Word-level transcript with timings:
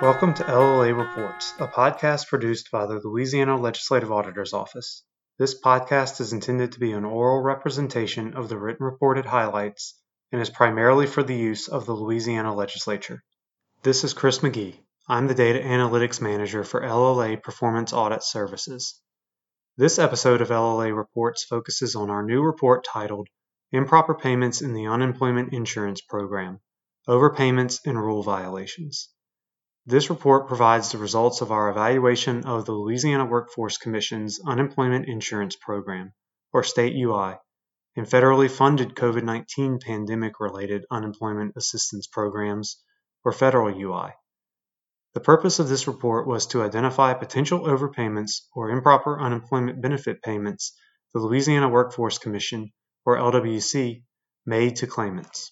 Welcome 0.00 0.34
to 0.34 0.44
LLA 0.44 0.96
Reports, 0.96 1.54
a 1.58 1.66
podcast 1.66 2.28
produced 2.28 2.70
by 2.70 2.86
the 2.86 3.00
Louisiana 3.02 3.58
Legislative 3.58 4.12
Auditor's 4.12 4.52
Office. 4.52 5.02
This 5.40 5.60
podcast 5.60 6.20
is 6.20 6.32
intended 6.32 6.70
to 6.70 6.78
be 6.78 6.92
an 6.92 7.04
oral 7.04 7.42
representation 7.42 8.34
of 8.34 8.48
the 8.48 8.56
written 8.56 8.86
reported 8.86 9.26
highlights 9.26 10.00
and 10.30 10.40
is 10.40 10.50
primarily 10.50 11.08
for 11.08 11.24
the 11.24 11.34
use 11.34 11.66
of 11.66 11.84
the 11.84 11.94
Louisiana 11.94 12.54
Legislature. 12.54 13.24
This 13.82 14.04
is 14.04 14.14
Chris 14.14 14.40
Magee. 14.40 14.80
I'm 15.08 15.26
the 15.26 15.34
Data 15.34 15.58
Analytics 15.58 16.20
Manager 16.20 16.62
for 16.62 16.80
LLA 16.80 17.42
Performance 17.42 17.92
Audit 17.92 18.22
Services. 18.22 19.00
This 19.76 19.98
episode 19.98 20.42
of 20.42 20.50
LLA 20.50 20.96
Reports 20.96 21.42
focuses 21.42 21.96
on 21.96 22.08
our 22.08 22.22
new 22.22 22.44
report 22.44 22.84
titled 22.84 23.26
Improper 23.72 24.14
Payments 24.14 24.62
in 24.62 24.74
the 24.74 24.86
Unemployment 24.86 25.52
Insurance 25.52 26.00
Program 26.02 26.60
Overpayments 27.08 27.80
and 27.84 28.00
Rule 28.00 28.22
Violations. 28.22 29.08
This 29.88 30.10
report 30.10 30.48
provides 30.48 30.92
the 30.92 30.98
results 30.98 31.40
of 31.40 31.50
our 31.50 31.70
evaluation 31.70 32.44
of 32.44 32.66
the 32.66 32.72
Louisiana 32.72 33.24
Workforce 33.24 33.78
Commission's 33.78 34.38
Unemployment 34.46 35.08
Insurance 35.08 35.56
Program, 35.56 36.12
or 36.52 36.62
State 36.62 36.94
UI, 36.94 37.36
and 37.96 38.06
federally 38.06 38.50
funded 38.50 38.94
COVID 38.94 39.22
19 39.22 39.78
pandemic 39.78 40.40
related 40.40 40.84
unemployment 40.90 41.54
assistance 41.56 42.06
programs, 42.06 42.82
or 43.24 43.32
Federal 43.32 43.74
UI. 43.74 44.12
The 45.14 45.20
purpose 45.20 45.58
of 45.58 45.70
this 45.70 45.86
report 45.86 46.26
was 46.26 46.48
to 46.48 46.62
identify 46.62 47.14
potential 47.14 47.60
overpayments 47.60 48.42
or 48.54 48.68
improper 48.68 49.18
unemployment 49.18 49.80
benefit 49.80 50.20
payments 50.20 50.76
the 51.14 51.20
Louisiana 51.20 51.70
Workforce 51.70 52.18
Commission, 52.18 52.74
or 53.06 53.16
LWC, 53.16 54.02
made 54.44 54.76
to 54.76 54.86
claimants. 54.86 55.50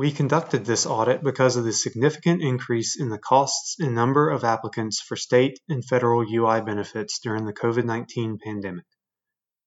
We 0.00 0.12
conducted 0.12 0.64
this 0.64 0.86
audit 0.86 1.22
because 1.22 1.56
of 1.56 1.64
the 1.64 1.74
significant 1.74 2.40
increase 2.40 2.98
in 2.98 3.10
the 3.10 3.18
costs 3.18 3.76
and 3.78 3.94
number 3.94 4.30
of 4.30 4.44
applicants 4.44 4.98
for 4.98 5.14
state 5.14 5.60
and 5.68 5.84
federal 5.84 6.22
UI 6.22 6.62
benefits 6.62 7.18
during 7.18 7.44
the 7.44 7.52
COVID 7.52 7.84
19 7.84 8.38
pandemic. 8.42 8.86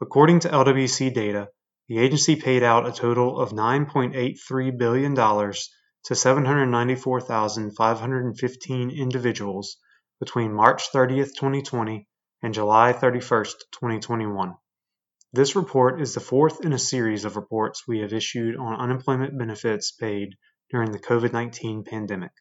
According 0.00 0.38
to 0.40 0.48
LWC 0.48 1.12
data, 1.12 1.48
the 1.88 1.98
agency 1.98 2.36
paid 2.36 2.62
out 2.62 2.86
a 2.86 2.92
total 2.92 3.40
of 3.40 3.50
$9.83 3.50 4.78
billion 4.78 5.16
to 5.16 6.14
794,515 6.14 8.90
individuals 8.90 9.78
between 10.20 10.54
March 10.54 10.90
30, 10.90 11.24
2020 11.24 12.06
and 12.40 12.54
July 12.54 12.92
31, 12.92 13.46
2021. 13.72 14.54
This 15.32 15.54
report 15.54 16.00
is 16.00 16.12
the 16.12 16.18
fourth 16.18 16.64
in 16.64 16.72
a 16.72 16.78
series 16.78 17.24
of 17.24 17.36
reports 17.36 17.86
we 17.86 18.00
have 18.00 18.12
issued 18.12 18.56
on 18.56 18.80
unemployment 18.80 19.38
benefits 19.38 19.92
paid 19.92 20.34
during 20.70 20.90
the 20.90 20.98
COVID 20.98 21.32
19 21.32 21.84
pandemic. 21.84 22.32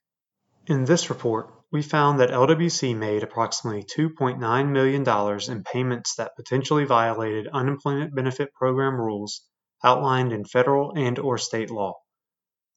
In 0.66 0.86
this 0.86 1.12
report, 1.12 1.54
we 1.72 1.84
found 1.84 2.20
that 2.20 2.32
LWC 2.32 2.98
made 2.98 3.22
approximately 3.22 3.84
$2.9 3.84 4.72
million 4.72 5.52
in 5.52 5.64
payments 5.64 6.16
that 6.16 6.36
potentially 6.36 6.84
violated 6.86 7.48
unemployment 7.54 8.16
benefit 8.16 8.56
program 8.56 8.96
rules 8.96 9.48
outlined 9.84 10.34
in 10.34 10.44
federal 10.44 10.92
and 10.98 11.20
or 11.20 11.38
state 11.38 11.70
law. 11.70 11.94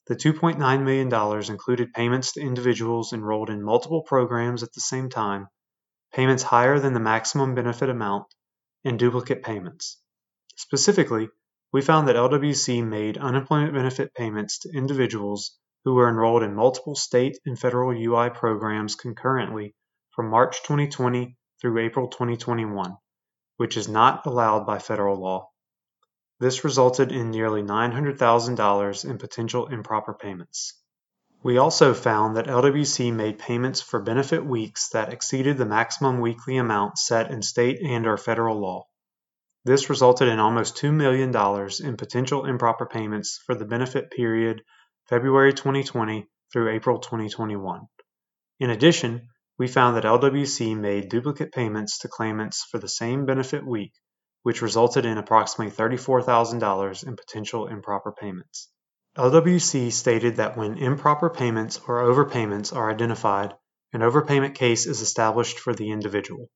The 0.09 0.17
$2.9 0.17 0.83
million 0.83 1.51
included 1.51 1.95
payments 1.95 2.33
to 2.33 2.43
individuals 2.43 3.15
enrolled 3.15 3.49
in 3.49 3.63
multiple 3.63 4.03
programs 4.03 4.63
at 4.63 4.75
the 4.75 4.83
same 4.83 5.09
time, 5.09 5.49
payments 6.13 6.43
higher 6.43 6.79
than 6.79 6.93
the 6.93 7.01
maximum 7.01 7.55
benefit 7.55 7.89
amount, 7.89 8.27
and 8.85 8.99
duplicate 8.99 9.43
payments. 9.43 10.02
Specifically, 10.57 11.29
we 11.73 11.81
found 11.81 12.09
that 12.09 12.17
LWC 12.17 12.87
made 12.87 13.17
unemployment 13.17 13.73
benefit 13.73 14.15
payments 14.15 14.59
to 14.61 14.77
individuals 14.77 15.59
who 15.85 15.95
were 15.95 16.09
enrolled 16.09 16.43
in 16.43 16.55
multiple 16.55 16.95
state 16.95 17.39
and 17.47 17.59
federal 17.59 17.91
UI 17.91 18.31
programs 18.31 18.95
concurrently 18.95 19.75
from 20.11 20.29
March 20.29 20.63
2020 20.63 21.37
through 21.61 21.79
April 21.79 22.09
2021, 22.09 22.97
which 23.57 23.77
is 23.77 23.89
not 23.89 24.27
allowed 24.27 24.67
by 24.67 24.79
federal 24.79 25.17
law. 25.17 25.49
This 26.39 26.65
resulted 26.65 27.13
in 27.13 27.31
nearly 27.31 27.63
$900,000 27.63 29.05
in 29.09 29.19
potential 29.19 29.69
improper 29.69 30.13
payments. 30.13 30.75
We 31.43 31.59
also 31.59 31.95
found 31.95 32.37
that 32.37 32.47
LWC 32.47 33.13
made 33.13 33.39
payments 33.39 33.81
for 33.81 34.01
benefit 34.03 34.45
weeks 34.45 34.91
that 34.91 35.13
exceeded 35.13 35.57
the 35.57 35.67
maximum 35.67 36.21
weekly 36.21 36.57
amount 36.57 36.99
set 36.99 37.31
in 37.31 37.43
state 37.43 37.81
and 37.81 38.07
or 38.07 38.17
federal 38.17 38.61
law. 38.61 38.87
This 39.65 39.89
resulted 39.89 40.27
in 40.27 40.41
almost 40.41 40.77
$2 40.77 40.93
million 40.93 41.31
in 41.87 41.97
potential 41.97 42.47
improper 42.47 42.85
payments 42.85 43.39
for 43.47 43.55
the 43.55 43.65
benefit 43.65 44.11
period 44.11 44.63
February 45.09 45.53
2020 45.53 46.27
through 46.53 46.71
April 46.71 46.99
2021. 46.99 47.83
In 48.59 48.71
addition, 48.71 49.29
we 49.59 49.69
found 49.69 49.97
that 49.97 50.05
LWC 50.05 50.77
made 50.77 51.09
duplicate 51.09 51.53
payments 51.53 51.99
to 51.99 52.09
claimants 52.09 52.65
for 52.65 52.79
the 52.79 52.89
same 52.89 53.25
benefit 53.25 53.65
week, 53.65 53.93
which 54.43 54.63
resulted 54.63 55.07
in 55.07 55.17
approximately 55.17 55.73
$34,000 55.73 57.07
in 57.07 57.15
potential 57.15 57.69
improper 57.69 58.11
payments. 58.11 58.69
LWC 59.17 59.93
stated 59.93 60.37
that 60.37 60.57
when 60.57 60.77
improper 60.79 61.31
payments 61.31 61.79
or 61.87 62.03
overpayments 62.03 62.75
are 62.75 62.91
identified, 62.91 63.55
an 63.93 64.01
overpayment 64.01 64.57
case 64.57 64.87
is 64.87 65.03
established 65.03 65.61
for 65.61 65.73
the 65.73 65.93
individual. 65.93 66.49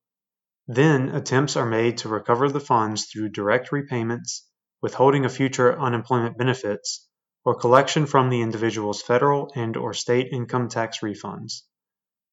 Then 0.69 1.10
attempts 1.10 1.56
are 1.56 1.66
made 1.66 1.99
to 1.99 2.09
recover 2.09 2.49
the 2.49 2.59
funds 2.59 3.06
through 3.06 3.28
direct 3.28 3.71
repayments, 3.71 4.49
withholding 4.82 5.25
of 5.25 5.32
future 5.32 5.78
unemployment 5.78 6.37
benefits, 6.37 7.06
or 7.44 7.54
collection 7.54 8.06
from 8.06 8.28
the 8.28 8.41
individual's 8.41 9.00
federal 9.00 9.53
and 9.55 9.76
or 9.76 9.94
state 9.94 10.32
income 10.32 10.69
tax 10.69 10.99
refunds. 10.99 11.62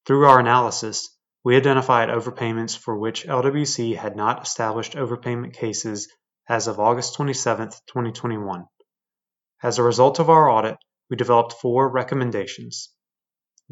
Through 0.08 0.26
our 0.26 0.40
analysis, 0.40 1.16
we 1.44 1.56
identified 1.56 2.10
overpayments 2.10 2.76
for 2.76 2.98
which 2.98 3.28
LWC 3.28 3.96
had 3.96 4.16
not 4.16 4.42
established 4.42 4.94
overpayment 4.94 5.54
cases 5.54 6.12
as 6.50 6.68
of 6.68 6.80
August 6.80 7.16
27, 7.16 7.70
2021. 7.70 8.66
As 9.62 9.78
a 9.78 9.84
result 9.84 10.20
of 10.20 10.30
our 10.32 10.50
audit, 10.50 10.78
we 11.10 11.16
developed 11.16 11.54
four 11.54 11.88
recommendations. 11.88 12.90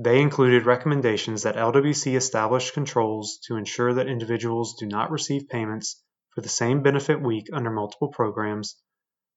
They 0.03 0.19
included 0.19 0.65
recommendations 0.65 1.43
that 1.43 1.57
LWC 1.57 2.15
establish 2.15 2.71
controls 2.71 3.37
to 3.45 3.55
ensure 3.55 3.93
that 3.93 4.07
individuals 4.07 4.73
do 4.79 4.87
not 4.87 5.11
receive 5.11 5.47
payments 5.47 6.01
for 6.33 6.41
the 6.41 6.49
same 6.49 6.81
benefit 6.81 7.21
week 7.21 7.49
under 7.53 7.69
multiple 7.69 8.07
programs, 8.07 8.81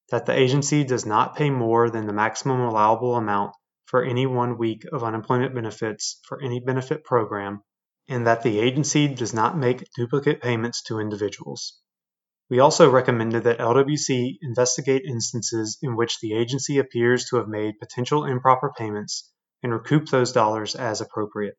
that 0.08 0.24
the 0.24 0.32
agency 0.32 0.82
does 0.82 1.04
not 1.04 1.36
pay 1.36 1.50
more 1.50 1.90
than 1.90 2.06
the 2.06 2.14
maximum 2.14 2.62
allowable 2.62 3.14
amount 3.14 3.52
for 3.84 4.02
any 4.02 4.24
one 4.24 4.56
week 4.56 4.86
of 4.90 5.04
unemployment 5.04 5.54
benefits 5.54 6.18
for 6.26 6.40
any 6.40 6.60
benefit 6.60 7.04
program, 7.04 7.62
and 8.08 8.26
that 8.26 8.42
the 8.42 8.58
agency 8.58 9.06
does 9.06 9.34
not 9.34 9.58
make 9.58 9.86
duplicate 9.94 10.40
payments 10.40 10.82
to 10.84 10.98
individuals. 10.98 11.78
We 12.48 12.60
also 12.60 12.88
recommended 12.88 13.44
that 13.44 13.58
LWC 13.58 14.38
investigate 14.40 15.02
instances 15.04 15.76
in 15.82 15.94
which 15.94 16.20
the 16.20 16.32
agency 16.32 16.78
appears 16.78 17.26
to 17.26 17.36
have 17.36 17.48
made 17.48 17.78
potential 17.78 18.24
improper 18.24 18.72
payments 18.74 19.30
and 19.64 19.72
recoup 19.72 20.08
those 20.10 20.30
dollars 20.30 20.76
as 20.76 21.00
appropriate. 21.00 21.56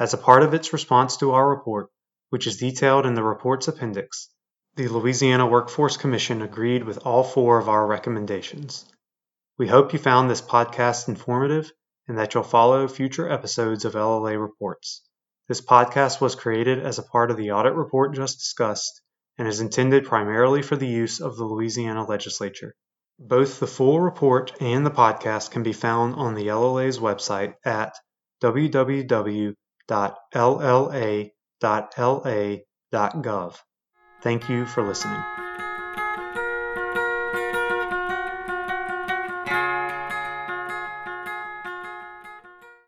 As 0.00 0.14
a 0.14 0.18
part 0.18 0.42
of 0.42 0.54
its 0.54 0.72
response 0.72 1.18
to 1.18 1.32
our 1.32 1.48
report, 1.48 1.90
which 2.30 2.46
is 2.46 2.56
detailed 2.56 3.04
in 3.04 3.14
the 3.14 3.22
report's 3.22 3.68
appendix, 3.68 4.30
the 4.76 4.88
Louisiana 4.88 5.46
Workforce 5.46 5.98
Commission 5.98 6.40
agreed 6.40 6.84
with 6.84 7.06
all 7.06 7.22
four 7.22 7.58
of 7.58 7.68
our 7.68 7.86
recommendations. 7.86 8.86
We 9.58 9.68
hope 9.68 9.92
you 9.92 9.98
found 9.98 10.30
this 10.30 10.40
podcast 10.40 11.06
informative 11.08 11.70
and 12.06 12.16
that 12.16 12.32
you'll 12.32 12.44
follow 12.44 12.88
future 12.88 13.30
episodes 13.30 13.84
of 13.84 13.92
LLA 13.92 14.40
Reports. 14.40 15.02
This 15.48 15.60
podcast 15.60 16.20
was 16.22 16.34
created 16.34 16.78
as 16.78 16.98
a 16.98 17.02
part 17.02 17.30
of 17.30 17.36
the 17.36 17.52
audit 17.52 17.74
report 17.74 18.14
just 18.14 18.38
discussed 18.38 19.02
and 19.36 19.46
is 19.46 19.60
intended 19.60 20.06
primarily 20.06 20.62
for 20.62 20.76
the 20.76 20.86
use 20.86 21.20
of 21.20 21.36
the 21.36 21.44
Louisiana 21.44 22.06
legislature. 22.06 22.74
Both 23.18 23.58
the 23.58 23.66
full 23.66 24.00
report 24.00 24.52
and 24.60 24.86
the 24.86 24.90
podcast 24.90 25.50
can 25.50 25.62
be 25.62 25.72
found 25.72 26.14
on 26.14 26.34
the 26.34 26.46
LLA's 26.48 26.98
website 27.00 27.54
at 27.64 27.96
www.lla.la.gov. 28.42 29.54
Thank 34.20 34.48
you 34.48 34.66
for 34.66 34.86
listening. 34.86 35.47